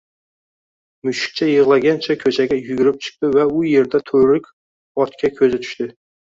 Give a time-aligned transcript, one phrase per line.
[1.07, 4.51] Mushukcha yigʻlagancha koʻchaga yugurib chiqdi va u yerda toʻriq
[5.07, 5.93] otga koʻzi tushdi